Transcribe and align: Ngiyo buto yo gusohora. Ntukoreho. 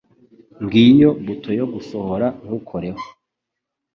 Ngiyo 0.63 1.09
buto 1.25 1.49
yo 1.59 1.65
gusohora. 1.73 2.27
Ntukoreho. 2.43 3.01